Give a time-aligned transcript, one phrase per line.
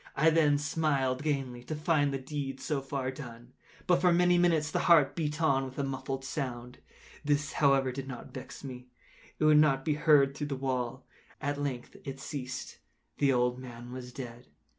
[0.15, 3.53] I then smiled gaily, to find the deed so far done.
[3.85, 6.79] But, for many minutes, the heart beat on with a muffled sound.
[7.23, 8.87] This, however, did not vex me;
[9.37, 11.05] it would not be heard through the wall.
[11.39, 12.79] At length it ceased.
[13.19, 14.47] The old man was dead.